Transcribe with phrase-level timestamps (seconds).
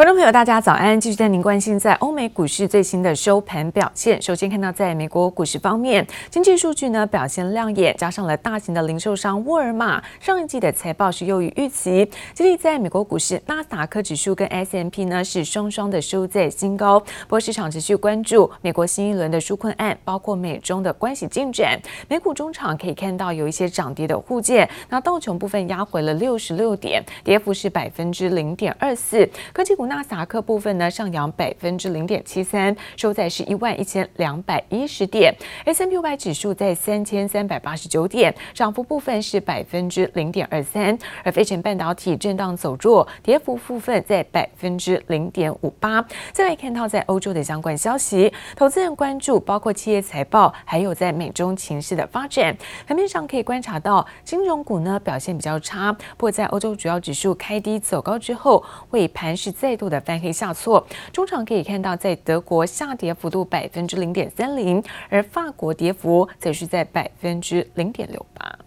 [0.00, 0.98] 观众朋友，大家早安！
[0.98, 4.22] 继续带您关心在欧美股市最新的收盘表现。
[4.22, 16.98] 首先看到在美国股市方面，经济数据呢表现亮眼，加上了大型的零售商沃尔玛上一季的财报是优于预期，激励在美国股市纳斯达克指数跟 S M P 呢是双双的收在新高。
[16.98, 21.78] 不过市场持续关注美国新一轮的纾困案，包括美中的关系进展。
[22.08, 29.28] 美股中场可以看到有一些涨跌的互见，那道琼部分压回了六十六点，跌幅是百分之零点二四。
[29.52, 29.89] 科技股。
[29.90, 35.34] 纳斯克部分呢上扬百分之零点七三，收在是一万一千两百一十点。
[35.64, 40.96] S&P 五百指数在三千三百八十九点，涨幅部分是百分之零点二三。
[41.24, 46.00] 而费城半导体震荡走弱，跌幅部分在百分之零点五八。
[46.30, 52.56] 再来看到在欧洲的相关消息，投资人关注包括企业财报，还有在美中情势的发展。
[52.86, 68.58] 盘面上可以观察到，金融股呢表现比较差，不过在欧洲主要指数开低走高之后，尾盘是再度的翻黑下挫，中场可以看到，在德国下跌幅度百分之零点三零，而法国跌幅则是在百分之零点六八。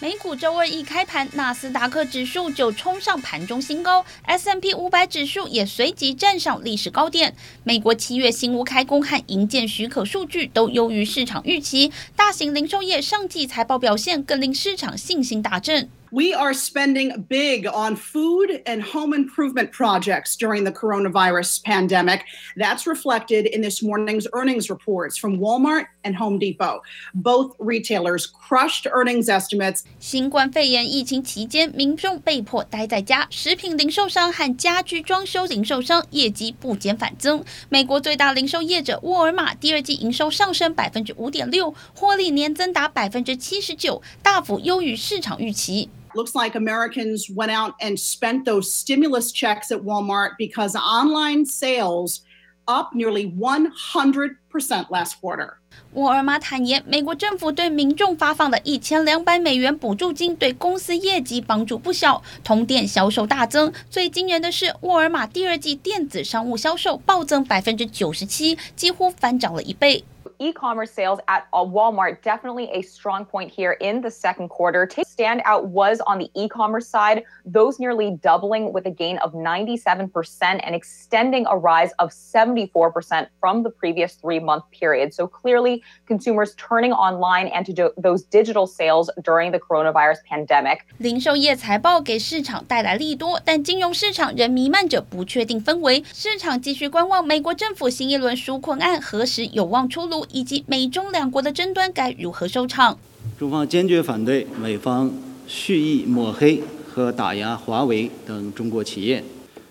[0.00, 7.34] 美股周二一开盘，纳斯达克指数就冲上盘中新高，S M P 五百指数也随即站上历史高点。
[7.64, 15.90] 美国七月新屋开工和营建许可数据都优于市场预期，大型零售业上季财报表现更令市场信心大振。
[16.15, 22.21] We are spending big on food and home improvement projects during the coronavirus pandemic.
[22.55, 26.83] That's reflected in this morning's earnings reports from Walmart and Home Depot.
[27.15, 29.85] Both retailers crushed earnings estimates.
[29.99, 37.43] 新冠肺炎疫情期间，民众被迫待在家，食品零售商和家居装修零售商业绩不减反增。
[37.69, 45.89] 美国最大零售业者沃尔玛第二季营收上升百分之五点六，获利年增达百分之七十九，大幅优于市场预期。
[46.14, 52.20] Looks like Americans went out and spent those stimulus checks at Walmart because online sales
[52.66, 55.54] up nearly 100% last quarter.
[55.92, 63.72] 沃尔玛坦言，美国政府对民众发放的一千两百美元补助金对公司业绩帮助不小，同店销售大增。
[63.88, 70.04] 最惊人的是，沃尔玛第二季电子商务销售暴增百分之九十七，几乎翻涨了一倍。
[70.39, 74.85] e-commerce sales at Walmart definitely a strong point here in the second quarter.
[74.85, 79.33] To stand out was on the e-commerce side, those nearly doubling with a gain of
[79.33, 80.09] 97%
[80.41, 85.13] and extending a rise of 74% from the previous three-month period.
[85.13, 90.79] So clearly, consumers turning online and to do those digital sales during the coronavirus pandemic.
[90.97, 96.03] 零售业财报给市场带来利多，但金融市场仍弥漫着不确定氛围。
[96.11, 100.25] 市场继续观望美国政府新一轮纾困案何时有望出炉。
[100.32, 102.98] 以及美中两国的争端该如何收场？
[103.38, 105.12] 中方坚决反对美方
[105.46, 109.22] 蓄意抹黑和打压华为等中国企业。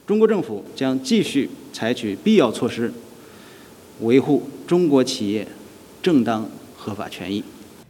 [0.06, 2.94] 中国政府将继续采取必要措施，
[4.00, 5.48] 维护中国企业
[6.02, 7.44] 正当合法权益。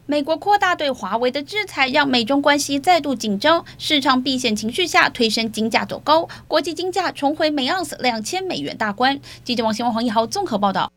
[0.06, 9.20] 美国扩大对华为的制裁，让美中关系再度紧张，市场避险情绪下推升金价走高，国际金价重回每盎司两千美元大关。
[9.44, 10.90] 记者王新文、黄一豪综合报道。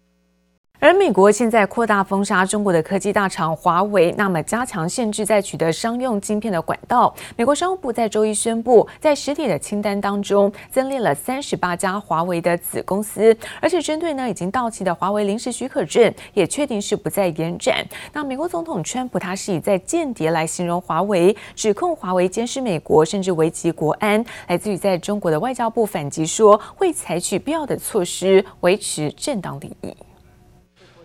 [0.81, 7.14] 而美国现在扩大封杀中国的科技大厂华为，那么加强限制在取得商用晶片的管道。
[7.38, 17.86] 美国商务部在周一宣布，在实体的清单当中增列了三十八家华为的子公司，而且针对呢已经到期的华为临时许可证，也确定是不再延展。
[18.12, 24.25] 那美国总统川普他是以在间谍来形容华为，指控华为监视美国，甚至危及国安。
[24.47, 29.96] 来自于在中国的外交部反击说，会采取必要的措施维持正当利益。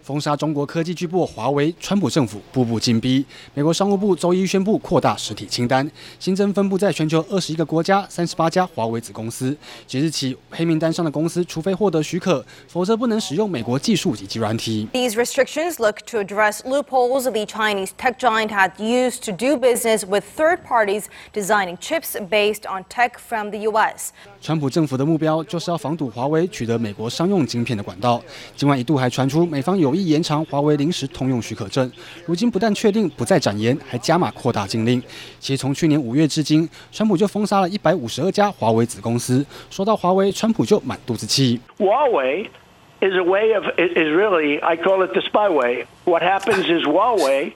[0.07, 3.27] 封杀中国科技巨擘华为，川普政府步步紧逼。
[3.55, 5.91] 美国商务部周一宣布扩大实体清单，
[6.21, 9.57] 新增分布在全球二十一个国家三十八家华为子公司。
[9.85, 14.87] 即日起，黑名单上的公司，除非获得许可，否则不能使用美国技术以及软体。
[14.93, 20.23] These restrictions look to address loopholes the Chinese tech giant had used to do business with
[20.37, 24.13] third parties designing chips based on tech from the U.S.
[24.41, 28.23] 川普政府的目标就是要防堵华为取得美国商用晶片的管道。
[28.55, 31.91] 今晚一度还传出美方有意延长华为临时通用许可证，
[32.27, 35.03] 如今不但确定不再展延，还加码扩大禁令。
[35.41, 39.45] 其实从去年五月至今，川普就封杀了一百五十二家华为子公司。
[39.71, 41.59] 说到华为，川普就满肚子气。
[41.79, 42.47] Huawei
[43.01, 45.87] is a way of is really I call it the spy way.
[46.05, 47.53] What happens is Huawei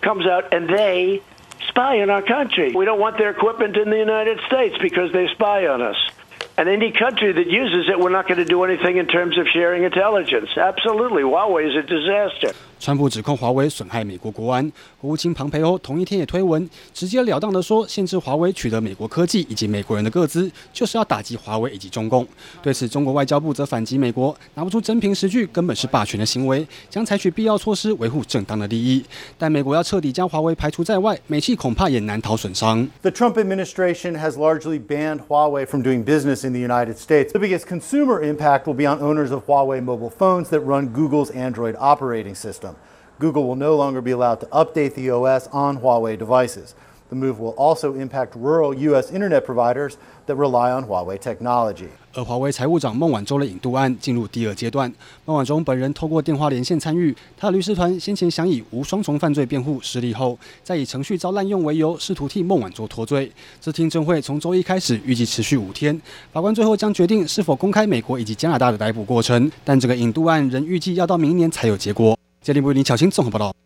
[0.00, 1.20] comes out and they
[1.68, 2.72] spy on our country.
[2.72, 5.96] We don't want their equipment in the United States because they spy on us.
[6.58, 9.46] And any country that uses it, we're not going to do anything in terms of
[9.52, 10.48] sharing intelligence.
[10.56, 11.22] Absolutely.
[11.22, 12.58] Huawei is a disaster.
[12.78, 14.70] 川普指控华为损害美国国安，
[15.00, 22.26] 国务卿庞培欧同一天也推文，直截了当地说，限制华为取得美国科技以及美国人的个资，就是要打击华为以及中共。
[22.62, 29.02] 对此，中国外交部则反击美国拿不出真凭实据，根本是霸权的行为，将采取必要措施维护正当的利益。
[29.38, 32.86] 但美国要彻底将华为排除在外，美企恐怕也难逃损伤。
[33.02, 37.32] The Trump administration has largely banned Huawei from doing business in the United States.
[37.32, 41.30] The biggest consumer impact will be on owners of Huawei mobile phones that run Google's
[41.30, 42.65] Android operating system.
[43.18, 46.74] Google will no longer be allowed to update the OS on Huawei devices.
[47.08, 49.12] The move will also impact rural U.S.
[49.12, 49.96] internet providers
[50.26, 51.86] that rely on Huawei technology.
[52.14, 54.92] 而华为财务长孟晚舟的引渡案进入第二阶段，
[55.24, 57.16] 孟晚舟本人透过电话连线参与。
[57.36, 63.30] 他的律师团先前想以无双重犯罪辩护失利后，再以程序遭滥用为由，试图替孟晚舟脱罪。
[63.60, 65.98] 这听证会从周一开始，预计持续五天。
[66.32, 72.18] 法官最后将决定是否公开美国以及加拿大的逮捕过程，但这个引渡案仍预计要到明年才有结果。
[72.46, 73.65] 今天为您抢先综合报道。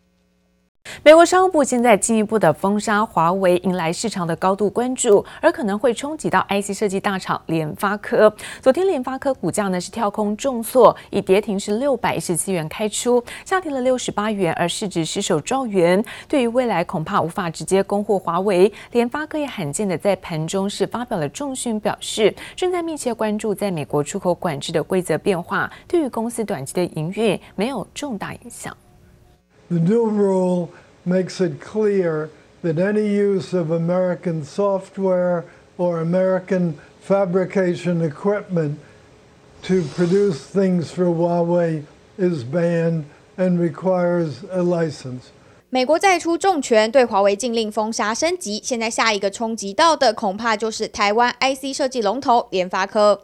[1.03, 8.31] 美国商务部现在进一步的封杀华为，引来市场的高度关注，而可能会冲击到 IC 设计大厂联发科。
[8.61, 16.05] 昨天联发科股价呢是跳空重挫，以跌停是六百一十七元开出，下跌了六十八元，而市值失守兆元。
[16.29, 28.77] 对于未来恐怕无法直接供货华为，联发科也罕见的在盘中是发表了重讯，表示正在密切关注在美国出口管制的规则变化，对于公司短期的营运没有重大影响。
[29.70, 30.70] The new rule
[31.06, 32.30] makes it clear
[32.62, 35.46] that any use of American software
[35.78, 38.78] or American fabrication equipment
[39.64, 41.84] to produce things for Huawei
[42.18, 43.06] is banned
[43.38, 45.32] and requires a license.
[45.72, 48.62] 美国再出重拳，对华为禁令封杀升级。
[48.64, 53.24] 现在下一个冲击到的，恐怕就是台湾 IC 设计龙头联发科。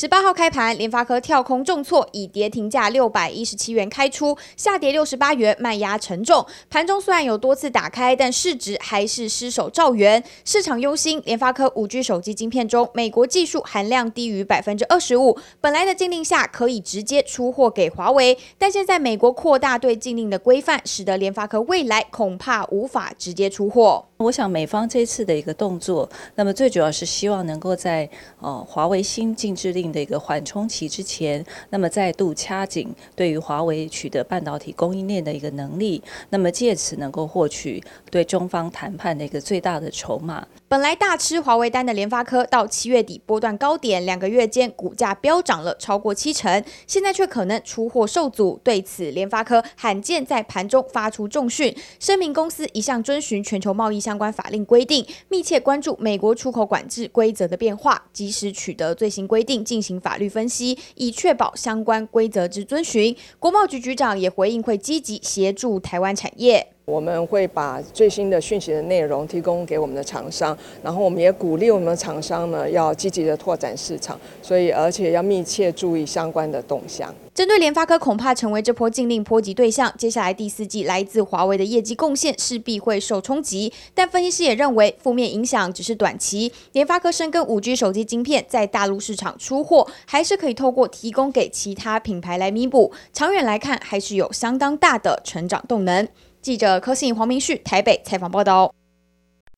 [0.00, 6.42] 十八号开盘，联发科跳空重挫，以跌停价六百一十七元开出，下跌六十八元，卖压沉重。
[6.70, 10.24] 盘中虽然有多次打开，但市值还是失守兆元。
[10.42, 15.38] 市场忧心，联发科五 G 手机晶片中，美国技术含量低于百分之二十五。
[15.60, 24.06] 本来的禁令下可以直接出货给华为，但现在美国扩大对禁令的规范，使得联发科未来恐怕无法直接出货。
[24.16, 28.08] 我想美方这次的一个动作，那么最主要是希望能够在
[28.40, 40.46] 呃华为新禁制令的一个缓冲期之前，那么再度掐紧对于华为取得半导体供应链的一个能力，那么借此能够获取对中方谈判的一个最大的筹码。
[40.68, 48.60] 本来大吃华为单的联发科，到七月底波段高点，两个月间股价飙涨了超过七成，现在却可能出货受阻。
[48.62, 63.14] 对此，联发科罕见在盘中发出重讯，声明公司一向遵循全球贸易相关法令规定，密切关注美国出口管制规则的变化，及时取得最新规定进行法律分析，以确保相关规则之遵循。
[63.38, 66.72] 国贸局局长也回应，会积极协助台湾产业。
[66.90, 77.14] 我们会把最新的讯息的内容提供给我们的厂商，然后我们也鼓励我们的厂商呢要积极的拓展市场，所以而且要密切注意相关的动向。
[77.32, 83.72] 针对联发科恐怕成为这波禁令波及对象，接下来第四季来自华为的业绩贡献势必会受冲击。
[83.94, 86.52] 但分析师也认为，负面影响只是短期。
[86.72, 92.92] 联发科深耕五 G 手机晶片，在大陆市场出货，还是可以透过提供给其他品牌来弥补。
[93.12, 96.06] 长远来看，还是有相当大的成长动能。
[96.42, 98.74] 记者柯信黄明旭台北采访报道。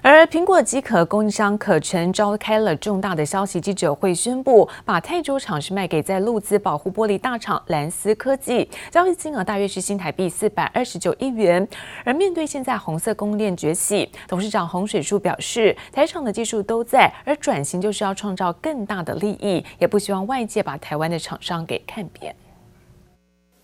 [0.05, 11.67] 而苹果即可供应商可成召开了重大的消息记者会，宣布把泰州厂是卖给在陆资保护玻璃大厂蓝思科技，交易金额大约是新台币四百二十九亿元。
[12.05, 22.35] 而面对现在红色供应链崛起，董事长洪水树表示，台厂的技术都在，而转型就是要创造更大的利益，也不希望外界把台湾的厂商给看扁。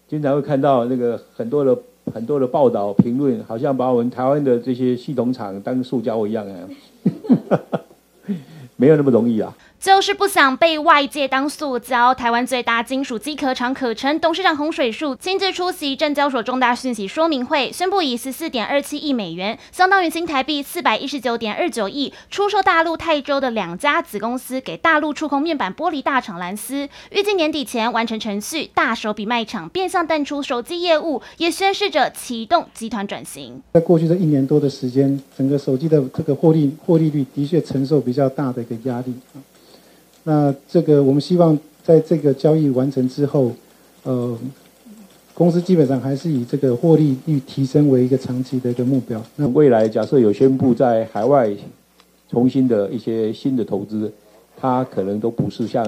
[0.06, 1.76] 经常会看到那个很多的。
[2.10, 6.68] 很多的报道评论，好像把我们台湾的这些系统厂当塑胶一样啊，
[8.76, 9.56] 没有那么容易啊。
[9.80, 12.12] 就是不想被外界当塑胶。
[12.12, 33.62] 台湾最大金属机壳厂可成董事长洪水树亲自出席证交所重大讯息说明会，宣布以十四点二七亿美元，相当于新台币四百一十九点二九亿，出售大陆泰州的两家子公司给大陆触控面板玻璃大厂蓝思，预计年底前完成程序，大手笔卖场变相淡出手机业务，也宣示着启动集团转型。
[33.72, 39.14] 在过去这一年多的时间，整个手机的这个获利获利率的确承受比较大的一个压力。
[40.28, 43.50] 那这个我们希望在这个交易完成之后，
[44.02, 44.38] 呃，
[45.32, 49.24] 公司基本上还是以这个获利率提升为一个长期的一个目标。
[49.36, 51.50] 那未来假设有宣布在海外
[52.30, 54.12] 重新的一些新的投资，
[54.54, 55.82] 它可能都不是像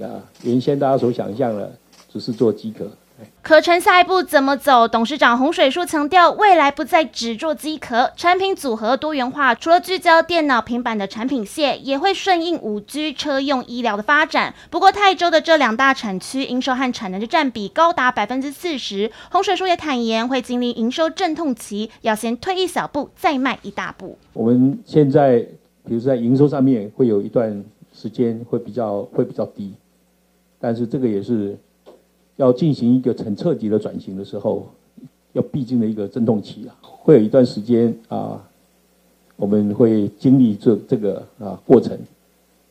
[0.00, 1.70] 啊原先大家所想象的，
[2.12, 2.90] 只是做机壳。
[3.42, 4.88] 可成下一步怎么走？
[4.88, 9.54] 董事长洪水树强调，未来不再只做机壳，产品组合多元化。
[9.54, 14.52] 除了聚焦电脑、平板的产品线，也会顺应五 G、车用、医疗的发展。
[14.68, 19.12] 不过，泰州的这两大产区营收和产能的占比高达百分之四十。
[19.30, 24.18] 洪水树也坦言，会经历营收阵痛期，要先退一小步，再迈一大步。
[24.32, 25.38] 我们现在，
[25.84, 29.74] 比如说在营收上面，会有一段时间会比较会比较低，
[30.58, 31.56] 但是这个也是。
[32.36, 34.66] 要进行一个很彻底的转型的时候，
[35.32, 38.42] 要必经的一个阵痛期啊，会有一段时间啊，
[39.36, 41.98] 我们会经历这这个啊过程，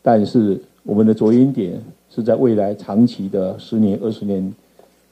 [0.02, 4.54] 但是我们的着眼点是在未来长期的十年、二十年。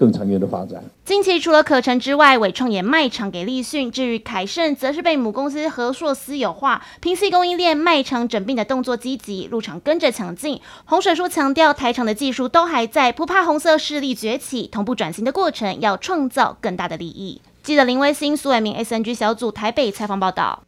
[0.01, 0.83] 更长远的发展。
[1.05, 3.91] 近期除了可成之外，伟创也卖厂给立讯。
[3.91, 10.59] 至于凯盛，则是被母公司和硕私有化，平息供应链卖厂整并的动作积极，入场跟着抢进。
[10.85, 17.39] 洪水叔强调，台厂的技术都还在，不怕红色势力崛起，同步转型的过程要创造更大的利益。
[17.61, 20.63] 记者林威新、苏伟明，SNG 小组台北采访报道。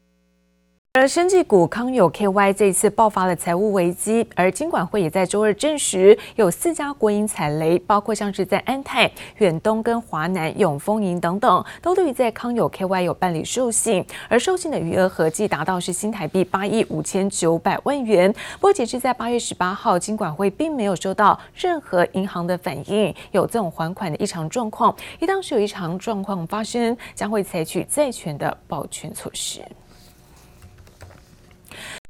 [0.95, 18.31] 而生技股康友 KY 这一次爆发了财务危机，而金管会也在周二证实，有四家国营踩雷，包括像是在安泰、远东跟华南永丰银等等，都对于在康友 KY 有办理授信，而授信的余额合计达到是新台币八亿五千九百万元。
[18.31, 24.95] 不过截至在八月十八号，金管会并没有收到任何银行的反应，有这种还款的异常状况。
[25.19, 29.59] 一旦是有异常状况发生，将会采取债权的保全措施。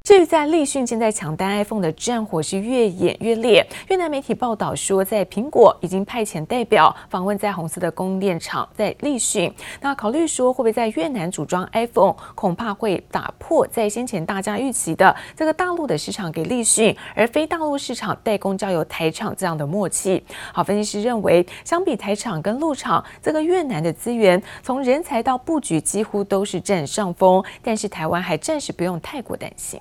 [0.06, 3.66] 至于在立讯现在抢单 iPhone 的战火是越演越烈。
[3.88, 9.50] 越南媒体报道说，在苹果已经派遣代表访问在红色的供应链厂，在立讯。
[9.80, 20.22] 那考虑说会不会在越南组装 iPhone，恐怕会打破在先前大家预期的这个大陆的市场给立讯，而非大陆市场代工交由台厂这样的默契。
[20.54, 29.80] 好，分析师认为，相比台厂跟陆厂，这个越南的资源从人才到布局几乎都是占上风，但是台湾还暂时不用太过担心。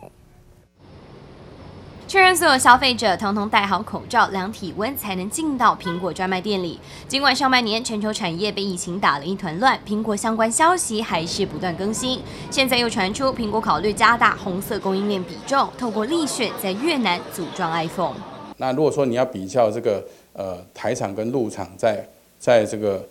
[2.12, 6.78] 确认所有消费者统统戴好口罩、量体温，才能进到苹果专卖店里。
[7.08, 12.20] 尽管上半年全球产业被疫情打了一团乱，苹果相关消息还是不断更新。
[12.50, 18.16] 现在又传出苹果考虑加大红色供应链比重，透过立选在越南组装 iPhone。
[18.58, 20.04] 那如果说你要比较这个
[20.34, 22.06] 呃台厂跟陆厂在
[22.38, 23.02] 在这个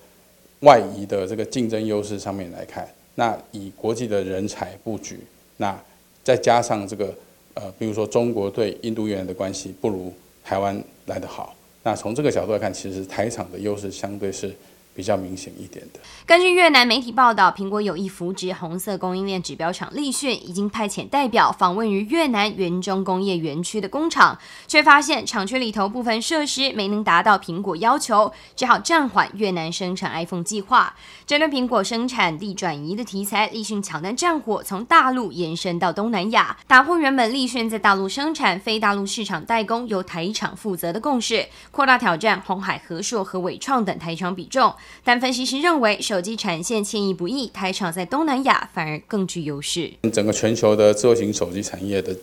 [0.59, 5.19] 外移的这个竞争优势上面来看，那以国际的人才布局，
[5.57, 5.75] 那
[6.23, 7.11] 再加上这个。
[7.53, 14.53] 呃，比如说中国对印度越南的关系不如台湾来得好，那从这个角度来看，其实台厂的优势相对是。
[14.93, 15.99] 比较明显一点的。
[16.25, 30.95] 根据越南媒体报道，苹果有意扶植红色供应链指标厂立讯，已经派遣代表访问于越南园中工业园区的工厂，却发现厂区里头部分设施没能达到苹果要求，只好暂缓越南生产 iPhone 计划。
[31.25, 44.73] 针对苹果生产地转移的题材，立讯抢单战火从大陆延伸到东南亚，打破原本立讯在大陆生产、非大陆市场代工由台厂负责的共识，扩大挑战红海、和硕和伟创等台厂比重。
[45.03, 49.91] 但分析师认为，手机产线迁移不易，台厂在东南亚反而更具优势。
[50.13, 52.15] 整个全球的智慧型手机产业的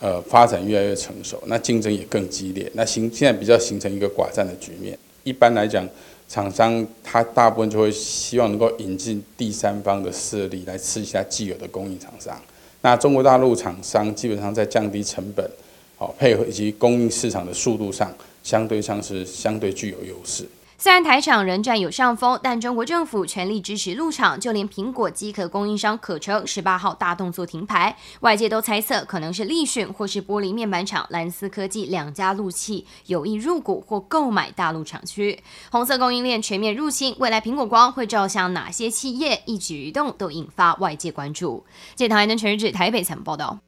[0.00, 4.98] 呃发展越来越成熟，那竞争也更激烈，那形现在比较形成一个寡占的局面。
[5.22, 5.88] 一般来讲，
[6.28, 12.36] 厂商他大部分就会希望能够引进第三方的势力来吃一下既有的供应厂商。
[12.82, 15.48] 那中国大陆厂商基本上在降低成本、
[15.96, 20.44] 好配合以及供应市场的速度上，相对上是相对具有优势。
[20.78, 35.42] 虽然台厂仍占有上风，但中国政府全力支持陆厂，就连苹果机壳供应商可成十八号大动作停牌，外界都猜测可能是立讯或是玻璃面板厂蓝思科技两家陆企有意入股或购买大陆厂区。
[35.70, 39.42] 红色供应链全面入侵，未来苹果光会照向哪些企业？
[39.46, 41.64] 一举一动都引发外界关注。
[41.94, 43.58] 记者唐艾全日台北采访报道。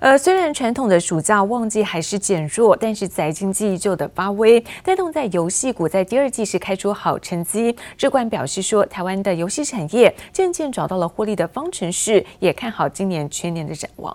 [0.00, 7.74] 呃，虽然传统的暑假旺季还是减弱，但是宅经济依旧的发威，带动在游戏股在第二季是开出好成绩。
[7.96, 14.14] 智冠表示说，台湾的游戏产业渐渐找到了获利的方程式，也看好今年全年的展望。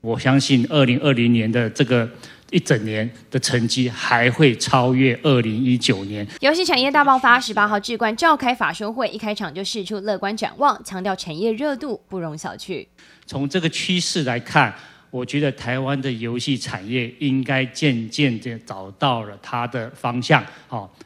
[0.00, 2.08] 我相信二零二零年的这个
[2.50, 6.26] 一整年的成绩还会超越二零一九年。
[6.40, 12.86] 游戏产业大爆发，十八号智冠召开法说会，一开场就释出乐观展望，强调产业热度不容小觑。
[13.26, 14.74] 从这个趋势来看。
[15.10, 20.44] 我觉得台湾的游戏产业应该渐渐的找到了它的方向，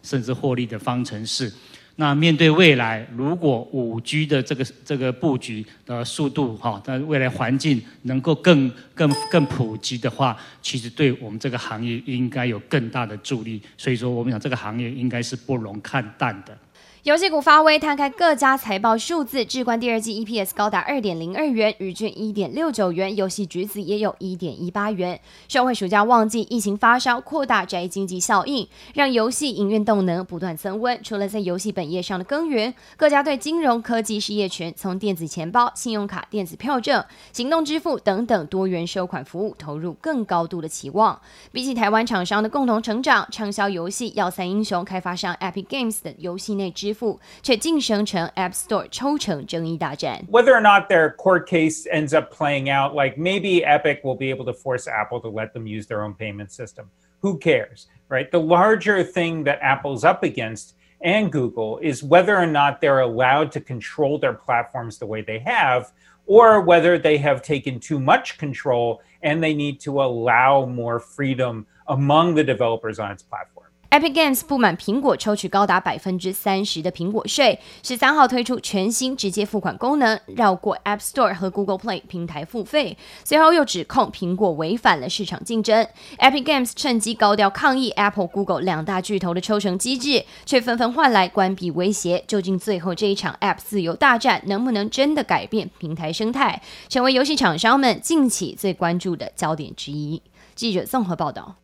[0.03, 1.49] 甚至获利的方程式。
[1.97, 13.61] 那面对未来，如果五 G 的这个这个布局的速度哈，那未来环境能够更更更普及的话，其实对我们这个行业应该有更大的助力。
[13.77, 16.57] 所以说，我们讲这个行业应该是不容看淡的。
[17.03, 25.21] 游戏股发威，摊开各家财报数字，智冠第二季 EPS 高达二点零二元，日均一点六九元，游戏橘子也有一点一八元。
[25.49, 30.97] 社会暑假旺季，疫情发烧，扩大宅经济效应，让游戏营运动能不断增温。
[31.03, 41.21] 除了在游戏本业上的耕耘，各家对金融科技事业群，从电子钱包、信用卡、电子票证、行动支付等等多元收款服务，投入更高度的期望。
[41.51, 50.24] 比起台湾厂商的共同成长，畅销游戏《要塞英雄》开发商 Epic Games 的游戏内支 付却晋升成 App Store 抽成争议大战。
[50.30, 54.46] Whether or not their court case ends up playing out, like maybe Epic will be able
[54.46, 56.86] to force Apple to let them use their own payment system.
[57.22, 58.30] Who cares, right?
[58.32, 63.52] The larger thing that Apple's up against and Google is whether or not they're allowed
[63.54, 65.92] to control their platforms the way they have,
[66.26, 71.66] or whether they have taken too much control and they need to allow more freedom
[71.88, 73.51] among the developers on its platform.
[73.93, 82.97] Epic Games 不满苹果抽取高达百分之三十的苹果税，十三号推出全新直接付款功能，绕过 App Store 和 Google Play 平台付费。
[83.23, 85.87] 随后又指控苹果违反了市场竞争。
[86.17, 92.25] Epic Games 趁机高调抗议 Apple、Google 两大巨头的抽成机制，却纷纷换来关闭威胁。
[92.27, 100.23] 究竟最后这一场 App 自由大战能不能真的改变平台生态，成为游戏厂商们近期最关注的焦点之一？
[100.55, 101.62] 记者综合报道。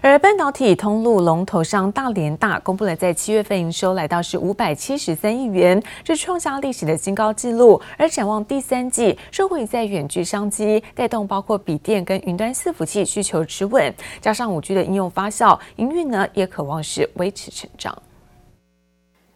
[0.00, 7.80] 而半导体通路龙头商大连大公布了在七月份营收来到是五百七十三亿元，这创下历史的新高纪录。
[7.96, 17.96] 而展望第三季，社会在远距商机带动，包括笔电跟云端伺服器需求持稳，加上五 G 的应用发酵，营运呢也可望是维持成长。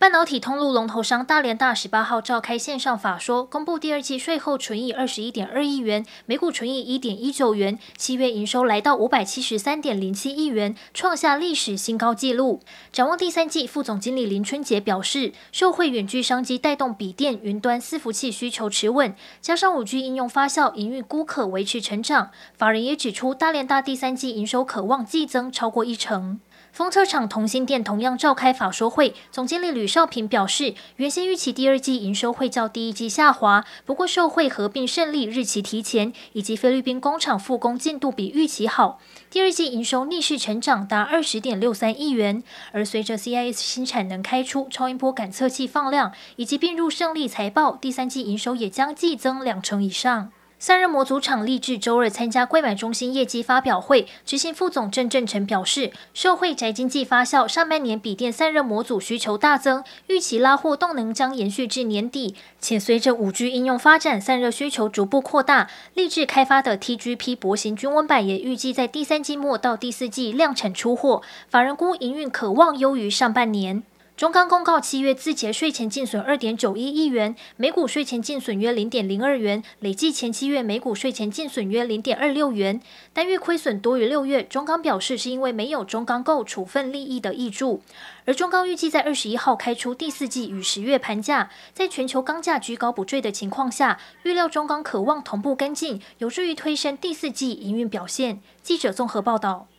[0.02, 12.58] 半导体通路龙头商大连大十八号召开线上法说，公布第二季税后纯益二十一点二亿元，每股纯益一点一九元，七月营收来到五百七十三点零七亿元，创下历史新高纪录。
[12.90, 22.32] 展望第三季，副总经理林春杰表示，受惠远距商机带动笔电、云端伺服器需求持稳，加上五 G 应用发酵，营运估可维持成长。
[22.56, 26.40] 法人也指出，大连大第三季营收可望季增超过一成。
[26.72, 42.42] 封测厂同欣电同样召开法说会，总经理吕少平表示，原先预期第二季营收会较第一季下滑，不过受惠合并胜利日期提前，以及菲律宾工厂复工进度比预期好，第二季营收逆势成长达二十点六三亿元。
[42.72, 50.32] 而随着 CIS 新产能开出、超音波感测器放量，以及并入胜利财报，第三季营收也将季增两成以上。
[50.62, 62.36] 散热模组厂立志周二参加柜买中心业绩发表会，执行副总郑正成表示，受惠宅经济发酵，上半年笔电散热模组需求大增，预期拉货动能将延续至年底。
[62.60, 73.82] 且随着五 G 应用发展，散热需求逐步扩大，立志开发的 TGP 薄型均温板也预计在第三季末到第四季量产出货，法人估营运可望优于上半年。
[74.14, 82.80] 中钢公告七月自结税前净损二点九一亿元，每股税前净损约零点零二元，累计前七月每股税前净损约零点二六元，
[83.12, 84.44] 单月亏损多于六月。
[84.44, 87.82] 中钢表示是因为没有中钢购处分利益的挹注，
[88.24, 98.40] 而中钢预计在二十一号开出第四季与十月盘价，在全球钢价居高不坠的情况下，预料中钢渴望同步跟进，有助于推升第四季营运表现。
[98.62, 99.71] 记者综合报道。